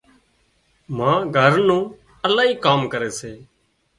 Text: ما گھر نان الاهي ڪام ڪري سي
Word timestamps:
ما 0.97 1.11
گھر 1.35 1.53
نان 1.67 1.83
الاهي 2.27 2.51
ڪام 2.65 2.81
ڪري 2.93 3.11
سي 3.19 3.33